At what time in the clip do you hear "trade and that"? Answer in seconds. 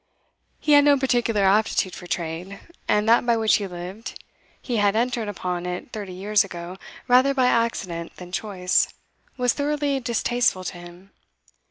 2.07-3.23